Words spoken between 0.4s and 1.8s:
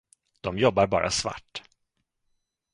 Dom jobbar bara svart.